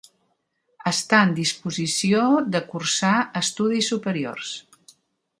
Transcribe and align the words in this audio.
Està 0.91 1.17
en 1.25 1.33
disposició 1.39 2.23
de 2.55 2.61
cursar 2.71 3.13
estudis 3.43 3.91
superiors. 3.93 4.55